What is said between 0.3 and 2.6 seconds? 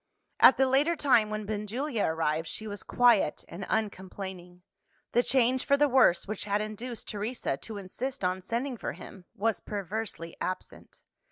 At the later time when Benjulia arrived,